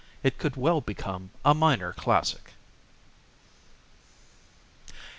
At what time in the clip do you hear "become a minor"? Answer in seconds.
0.81-1.93